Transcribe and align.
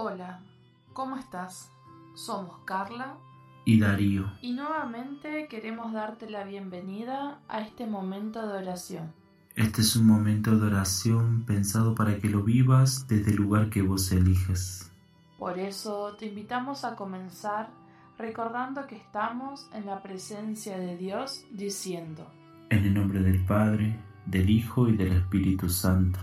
Hola, 0.00 0.44
¿cómo 0.92 1.16
estás? 1.16 1.72
Somos 2.14 2.60
Carla 2.64 3.16
y 3.64 3.80
Darío. 3.80 4.30
y 4.40 4.52
nuevamente 4.52 5.48
queremos 5.48 5.92
darte 5.92 6.30
la 6.30 6.44
bienvenida 6.44 7.40
a 7.48 7.62
este 7.62 7.84
momento 7.84 8.46
de 8.46 8.58
oración. 8.58 9.12
Este 9.56 9.80
es 9.80 9.96
un 9.96 10.06
momento 10.06 10.56
de 10.56 10.68
oración 10.68 11.42
pensado 11.44 11.96
para 11.96 12.16
que 12.20 12.28
lo 12.28 12.44
vivas 12.44 13.08
desde 13.08 13.32
el 13.32 13.38
lugar 13.38 13.70
que 13.70 13.82
vos 13.82 14.12
eliges. 14.12 14.88
Por 15.36 15.58
eso 15.58 16.14
te 16.16 16.26
invitamos 16.26 16.84
a 16.84 16.94
comenzar 16.94 17.68
recordando 18.16 18.86
que 18.86 18.94
estamos 18.94 19.68
en 19.74 19.86
la 19.86 20.00
presencia 20.00 20.78
de 20.78 20.96
Dios 20.96 21.44
diciendo, 21.50 22.30
En 22.70 22.84
el 22.84 22.94
nombre 22.94 23.18
del 23.18 23.44
Padre, 23.44 23.98
del 24.26 24.48
Hijo 24.48 24.86
y 24.88 24.96
del 24.96 25.10
Espíritu 25.10 25.68
Santo. 25.68 26.20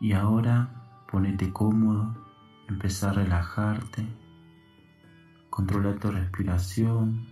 Y 0.00 0.14
ahora 0.14 1.04
ponete 1.10 1.52
cómodo, 1.52 2.29
empezá 2.70 3.10
a 3.10 3.14
relajarte, 3.14 4.06
controla 5.50 5.96
tu 5.96 6.10
respiración, 6.10 7.26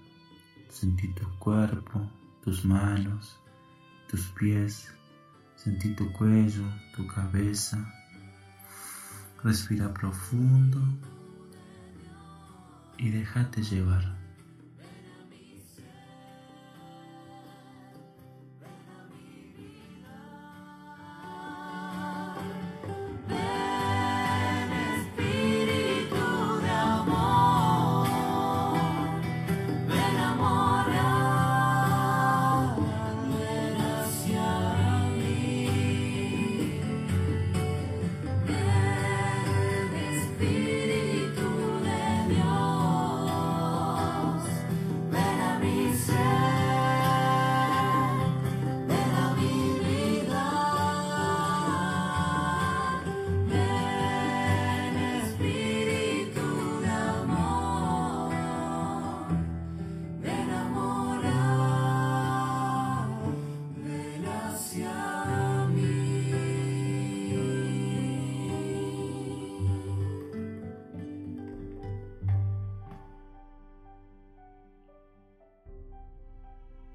sentí 0.68 1.08
tu 1.14 1.28
cuerpo, 1.38 2.10
tus 2.42 2.64
manos, 2.64 3.40
tus 4.08 4.26
pies, 4.32 4.92
sentí 5.54 5.94
tu 5.94 6.12
cuello, 6.12 6.64
tu 6.96 7.06
cabeza. 7.06 7.78
Respira 9.44 9.94
profundo 9.94 10.80
y 12.98 13.10
déjate 13.10 13.62
llevar. 13.62 14.17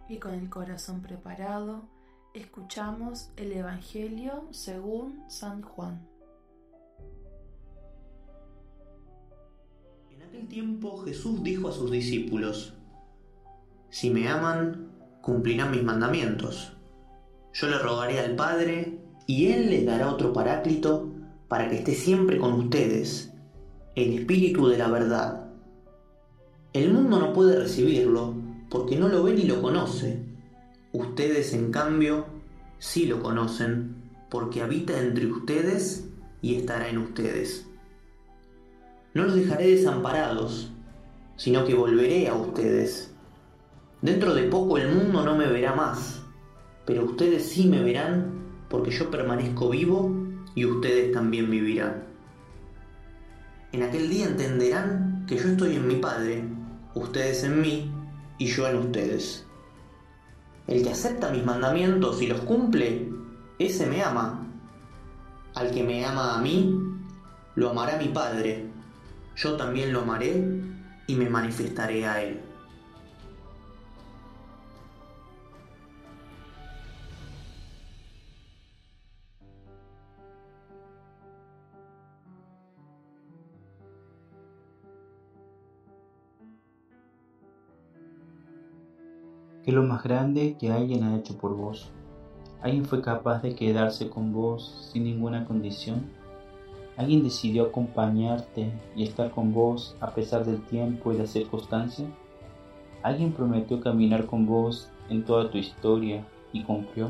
Y 0.10 0.18
con 0.18 0.34
el 0.34 0.50
corazón 0.50 1.02
preparado, 1.02 1.84
escuchamos 2.34 3.30
el 3.38 3.52
Evangelio 3.52 4.48
según 4.52 5.24
San 5.28 5.62
Juan. 5.62 6.08
En 10.10 10.22
aquel 10.22 10.48
tiempo 10.48 10.98
Jesús 11.04 11.44
dijo 11.44 11.70
a 11.70 11.72
sus 11.72 11.92
discípulos, 11.92 12.74
Si 13.90 14.10
me 14.10 14.28
aman, 14.28 14.92
cumplirán 15.22 15.72
mis 15.72 15.84
mandamientos. 15.84 16.74
Yo 17.54 17.68
le 17.68 17.78
rogaré 17.78 18.20
al 18.20 18.36
Padre, 18.36 19.00
y 19.26 19.48
Él 19.48 19.70
les 19.70 19.86
dará 19.86 20.12
otro 20.12 20.34
paráclito 20.34 21.10
para 21.48 21.70
que 21.70 21.78
esté 21.78 21.94
siempre 21.94 22.38
con 22.38 22.54
ustedes, 22.54 23.32
el 23.96 24.20
Espíritu 24.20 24.68
de 24.68 24.78
la 24.78 24.90
verdad. 24.90 25.52
El 26.74 26.92
mundo 26.92 27.20
no 27.20 27.32
puede 27.32 27.60
recibirlo 27.60 28.43
porque 28.74 28.98
no 28.98 29.08
lo 29.08 29.22
ve 29.22 29.34
ni 29.34 29.44
lo 29.44 29.62
conoce. 29.62 30.18
Ustedes, 30.94 31.54
en 31.54 31.72
cambio, 31.72 32.26
sí 32.80 33.06
lo 33.06 33.22
conocen 33.22 33.94
porque 34.32 34.64
habita 34.64 35.00
entre 35.00 35.28
ustedes 35.28 36.10
y 36.42 36.56
estará 36.56 36.90
en 36.90 36.98
ustedes. 36.98 37.68
No 39.14 39.26
los 39.26 39.36
dejaré 39.36 39.68
desamparados, 39.68 40.72
sino 41.36 41.66
que 41.66 41.76
volveré 41.76 42.28
a 42.28 42.34
ustedes. 42.34 43.12
Dentro 44.02 44.34
de 44.34 44.48
poco 44.48 44.80
el 44.80 44.92
mundo 44.92 45.24
no 45.24 45.38
me 45.38 45.46
verá 45.46 45.76
más, 45.76 46.24
pero 46.88 47.06
ustedes 47.06 47.48
sí 47.48 47.68
me 47.68 47.84
verán 47.84 48.32
porque 48.70 48.90
yo 48.90 49.12
permanezco 49.12 49.70
vivo 49.70 50.12
y 50.56 50.66
ustedes 50.66 51.12
también 51.12 51.52
vivirán. 51.52 52.06
En 53.72 53.84
aquel 53.84 54.10
día 54.10 54.26
entenderán 54.26 55.26
que 55.28 55.38
yo 55.38 55.50
estoy 55.50 55.76
en 55.76 55.88
mi 55.88 55.98
Padre, 55.98 56.44
ustedes 56.96 57.44
en 57.44 57.62
mí 57.62 57.92
y 58.38 58.48
yo 58.48 58.68
en 58.68 58.78
ustedes. 58.78 59.46
El 60.68 60.84
que 60.84 60.92
acepta 60.92 61.32
mis 61.32 61.44
mandamientos 61.44 62.22
y 62.22 62.28
los 62.28 62.42
cumple, 62.42 63.10
ese 63.60 63.86
me 63.86 64.02
ama. 64.02 64.48
Al 65.56 65.72
que 65.72 65.84
me 65.84 66.06
ama 66.06 66.36
a 66.36 66.42
mí, 66.42 66.80
lo 67.56 67.70
amará 67.70 67.98
mi 67.98 68.08
Padre 68.08 68.74
yo 69.36 69.58
también 69.58 69.92
lo 69.92 70.02
amaré 70.02 70.44
y 71.08 71.16
me 71.16 71.30
manifestaré 71.30 72.06
a 72.06 72.22
él. 72.22 72.42
¿Qué 89.64 89.72
es 89.72 89.76
lo 89.76 89.84
más 89.84 90.04
grande 90.04 90.58
que 90.60 90.74
alguien 90.74 91.04
ha 91.04 91.16
hecho 91.16 91.38
por 91.38 91.56
vos? 91.56 91.90
¿Alguien 92.62 92.84
fue 92.84 93.02
capaz 93.02 93.42
de 93.42 93.56
quedarse 93.56 94.10
con 94.10 94.34
vos 94.34 94.90
sin 94.92 95.06
ninguna 95.06 95.46
condición? 95.46 96.12
¿Alguien 96.98 97.24
decidió 97.24 97.68
acompañarte 97.68 98.74
y 98.94 99.04
estar 99.04 99.32
con 99.32 99.54
vos 99.54 99.96
a 100.02 100.12
pesar 100.12 100.44
del 100.44 100.62
tiempo 100.64 101.14
y 101.14 101.18
las 101.18 101.30
circunstancias? 101.30 102.10
¿Alguien 103.04 103.32
prometió 103.32 103.80
caminar 103.80 104.26
con 104.26 104.46
vos 104.46 104.90
en 105.10 105.24
toda 105.24 105.50
tu 105.50 105.58
historia 105.58 106.26
y 106.52 106.64
cumplió? 106.64 107.10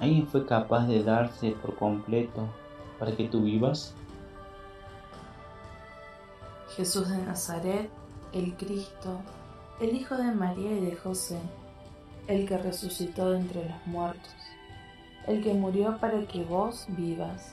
¿Alguien 0.00 0.26
fue 0.26 0.44
capaz 0.44 0.88
de 0.88 1.04
darse 1.04 1.52
por 1.52 1.76
completo 1.76 2.48
para 2.98 3.12
que 3.12 3.28
tú 3.28 3.42
vivas? 3.42 3.94
Jesús 6.76 7.08
de 7.08 7.18
Nazaret, 7.18 7.88
el 8.32 8.56
Cristo, 8.56 9.20
el 9.80 9.96
Hijo 9.96 10.16
de 10.16 10.32
María 10.32 10.72
y 10.72 10.80
de 10.80 10.96
José, 10.96 11.38
el 12.28 12.46
que 12.46 12.58
resucitó 12.58 13.30
de 13.30 13.38
entre 13.38 13.64
los 13.64 13.86
muertos, 13.86 14.34
el 15.26 15.42
que 15.42 15.54
murió 15.54 15.98
para 15.98 16.26
que 16.26 16.44
vos 16.44 16.86
vivas, 16.88 17.52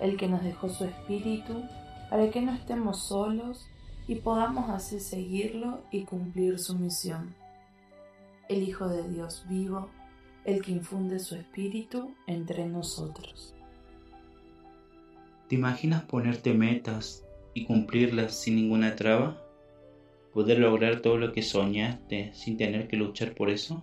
el 0.00 0.16
que 0.16 0.28
nos 0.28 0.42
dejó 0.42 0.68
su 0.68 0.84
Espíritu 0.84 1.62
para 2.10 2.30
que 2.30 2.40
no 2.40 2.52
estemos 2.52 3.02
solos 3.02 3.66
y 4.06 4.16
podamos 4.16 4.70
así 4.70 5.00
seguirlo 5.00 5.80
y 5.90 6.04
cumplir 6.04 6.58
su 6.58 6.78
misión. 6.78 7.34
El 8.48 8.62
Hijo 8.62 8.88
de 8.88 9.08
Dios 9.08 9.44
vivo, 9.48 9.88
el 10.44 10.62
que 10.62 10.70
infunde 10.70 11.18
su 11.18 11.34
Espíritu 11.34 12.14
entre 12.28 12.66
nosotros. 12.66 13.54
¿Te 15.48 15.56
imaginas 15.56 16.04
ponerte 16.04 16.54
metas 16.54 17.24
y 17.54 17.64
cumplirlas 17.64 18.34
sin 18.34 18.56
ninguna 18.56 18.94
traba? 18.94 19.42
¿Poder 20.36 20.58
lograr 20.58 21.00
todo 21.00 21.16
lo 21.16 21.32
que 21.32 21.40
soñaste 21.40 22.30
sin 22.34 22.58
tener 22.58 22.88
que 22.88 22.98
luchar 22.98 23.34
por 23.34 23.48
eso? 23.48 23.82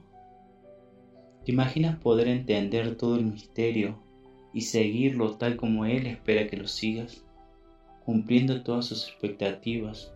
¿Te 1.44 1.52
imaginas 1.52 1.98
poder 1.98 2.28
entender 2.28 2.96
todo 2.96 3.16
el 3.16 3.26
misterio 3.26 3.98
y 4.54 4.62
seguirlo 4.62 5.36
tal 5.38 5.56
como 5.56 5.88
Él 5.88 6.06
espera 6.06 6.46
que 6.46 6.58
lo 6.58 6.68
sigas? 6.68 7.26
Cumpliendo 8.06 8.62
todas 8.62 8.86
sus 8.86 9.08
expectativas, 9.08 10.14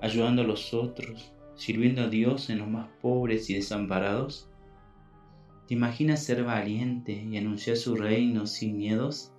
ayudando 0.00 0.42
a 0.42 0.44
los 0.44 0.72
otros, 0.74 1.32
sirviendo 1.56 2.02
a 2.02 2.08
Dios 2.08 2.50
en 2.50 2.58
los 2.58 2.68
más 2.68 2.86
pobres 3.02 3.50
y 3.50 3.54
desamparados? 3.54 4.48
¿Te 5.66 5.74
imaginas 5.74 6.22
ser 6.22 6.44
valiente 6.44 7.14
y 7.14 7.36
anunciar 7.36 7.76
su 7.76 7.96
reino 7.96 8.46
sin 8.46 8.76
miedos? 8.76 9.32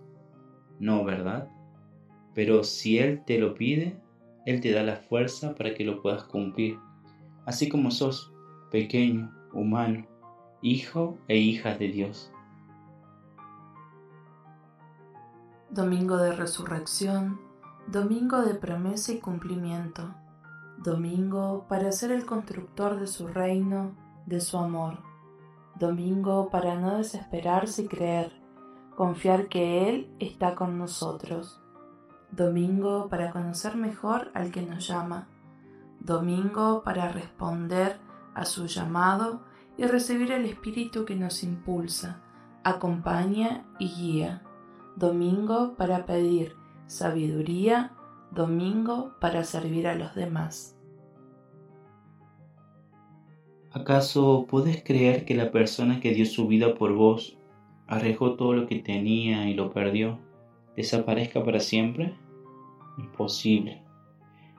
No, 0.82 1.06
¿verdad? 1.06 1.48
Pero 2.36 2.66
si 2.66 2.98
Él 2.98 3.24
te 3.24 3.38
lo 3.38 3.54
pide, 3.54 3.96
Él 4.52 4.60
te 4.60 4.74
da 4.74 4.84
la 4.84 4.98
fuerza 4.98 5.56
para 5.56 5.74
que 5.74 5.86
lo 5.86 6.02
puedas 6.02 6.26
cumplir, 6.26 6.78
así 7.46 7.70
como 7.70 7.90
sos, 7.90 8.34
pequeño, 8.70 9.32
humano, 9.54 10.06
hijo 10.62 11.18
e 11.30 11.38
hija 11.38 11.76
de 11.78 11.88
Dios. 11.88 12.34
Domingo 15.70 16.18
de 16.18 16.34
Resurrección, 16.34 17.40
Domingo 17.88 18.42
de 18.42 18.56
promesa 18.56 19.14
y 19.14 19.20
cumplimiento. 19.20 20.14
Domingo 20.84 21.66
para 21.70 21.94
ser 21.94 22.12
el 22.12 22.26
constructor 22.26 23.00
de 23.00 23.08
su 23.08 23.30
reino, 23.30 23.96
de 24.26 24.42
su 24.42 24.58
amor. 24.58 24.98
Domingo 25.80 26.50
para 26.50 26.76
no 26.76 26.98
desesperarse 26.98 27.84
y 27.84 27.88
creer, 27.88 28.34
confiar 28.98 29.48
que 29.48 29.88
Él 29.88 30.14
está 30.20 30.56
con 30.56 30.78
nosotros. 30.78 31.61
Domingo 32.32 33.10
para 33.10 33.32
conocer 33.32 33.76
mejor 33.76 34.32
al 34.34 34.52
que 34.52 34.62
nos 34.62 34.88
llama. 34.88 35.28
Domingo 36.00 36.82
para 36.84 37.12
responder 37.12 38.00
a 38.34 38.46
su 38.46 38.68
llamado 38.68 39.42
y 39.78 39.84
recibir 39.84 40.32
el 40.32 40.46
Espíritu 40.46 41.04
que 41.04 41.16
nos 41.16 41.44
impulsa, 41.44 42.22
acompaña 42.64 43.66
y 43.80 43.90
guía. 43.90 44.44
Domingo 44.96 45.76
para 45.76 46.06
pedir 46.06 46.56
sabiduría, 46.88 47.92
domingo 48.32 49.14
para 49.20 49.44
servir 49.44 49.88
a 49.88 49.96
los 49.96 50.16
demás. 50.16 50.78
¿Acaso 53.74 54.48
puedes 54.50 54.84
creer 54.84 55.26
que 55.26 55.36
la 55.36 55.52
persona 55.52 56.00
que 56.00 56.14
dio 56.14 56.26
su 56.26 56.48
vida 56.48 56.76
por 56.76 56.94
vos, 56.94 57.38
arriesgó 57.88 58.36
todo 58.36 58.54
lo 58.54 58.68
que 58.68 58.80
tenía 58.80 59.50
y 59.50 59.54
lo 59.54 59.72
perdió, 59.72 60.20
desaparezca 60.76 61.44
para 61.44 61.60
siempre? 61.60 62.14
Imposible. 62.98 63.82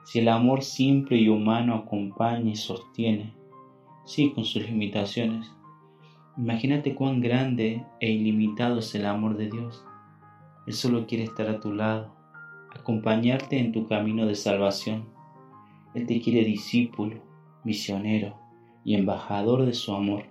Si 0.05 0.19
el 0.19 0.27
amor 0.27 0.63
simple 0.63 1.17
y 1.17 1.29
humano 1.29 1.75
acompaña 1.75 2.51
y 2.51 2.55
sostiene, 2.55 3.33
sí 4.05 4.31
con 4.33 4.43
sus 4.43 4.63
limitaciones, 4.63 5.51
imagínate 6.37 6.93
cuán 6.93 7.21
grande 7.21 7.85
e 7.99 8.11
ilimitado 8.11 8.79
es 8.79 8.93
el 8.95 9.05
amor 9.05 9.37
de 9.37 9.49
Dios. 9.49 9.85
Él 10.67 10.73
solo 10.73 11.07
quiere 11.07 11.23
estar 11.23 11.47
a 11.47 11.59
tu 11.59 11.73
lado, 11.73 12.13
acompañarte 12.75 13.59
en 13.59 13.71
tu 13.71 13.87
camino 13.87 14.25
de 14.25 14.35
salvación. 14.35 15.05
Él 15.93 16.05
te 16.05 16.19
quiere 16.19 16.43
discípulo, 16.43 17.21
misionero 17.63 18.35
y 18.83 18.95
embajador 18.95 19.65
de 19.65 19.73
su 19.73 19.93
amor 19.93 20.25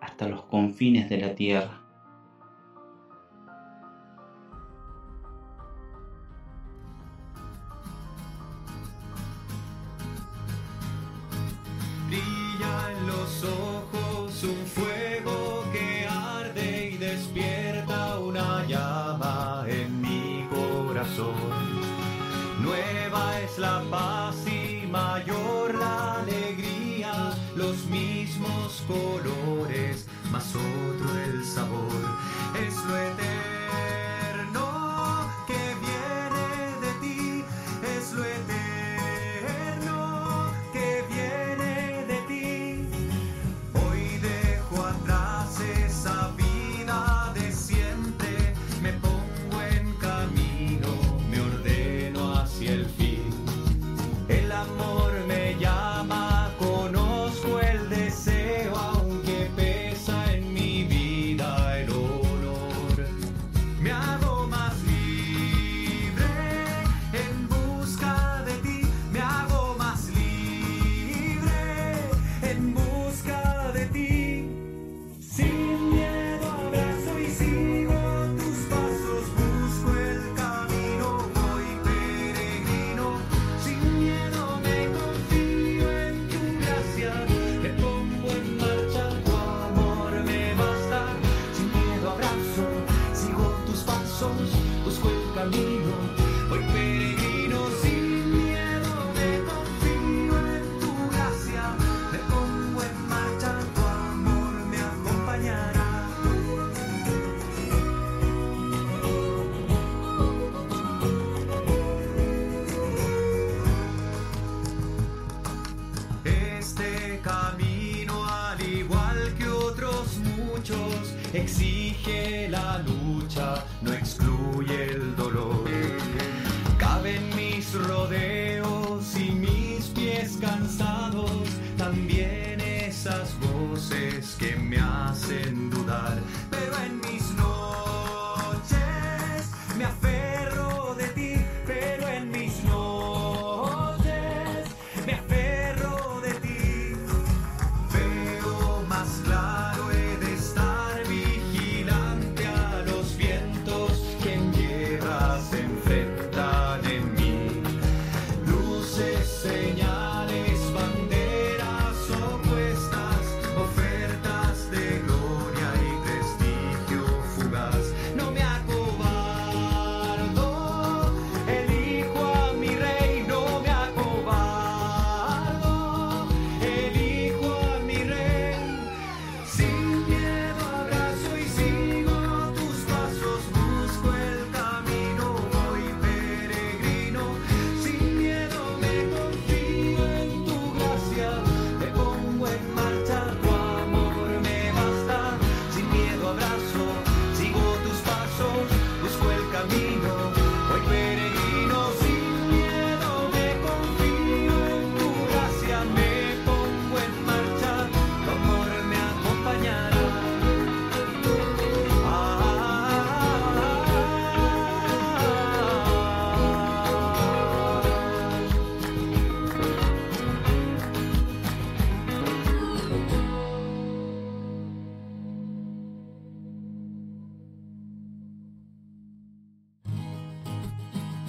hasta 0.00 0.28
los 0.28 0.42
confines 0.42 1.08
de 1.08 1.18
la 1.18 1.34
tierra. 1.34 1.85
Colores, 28.86 30.06
más 30.30 30.54
otro 30.54 31.18
el 31.24 31.44
sabor. 31.44 32.18
Es 32.66 32.74
lo 32.76 32.96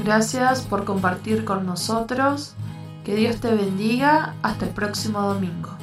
Gracias 0.08 0.62
por 0.62 0.86
compartir 0.86 1.44
con 1.44 1.66
nosotros. 1.66 2.54
Que 3.04 3.14
Dios 3.14 3.42
te 3.42 3.54
bendiga. 3.54 4.36
Hasta 4.42 4.64
el 4.64 4.72
próximo 4.72 5.22
domingo. 5.22 5.77